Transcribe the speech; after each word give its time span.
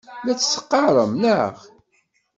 La 0.25 0.33
tt-teqqarem, 0.35 1.11
naɣ? 1.21 1.55